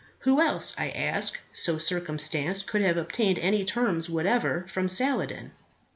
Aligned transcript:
Who 0.21 0.41
else, 0.41 0.73
I 0.79 0.89
ask, 0.89 1.39
so 1.53 1.77
circumstanced, 1.77 2.65
could 2.65 2.81
have 2.81 2.97
obtained 2.97 3.37
any 3.37 3.63
terms 3.63 4.09
whatever 4.09 4.65
from 4.67 4.89
Saladin? 4.89 5.51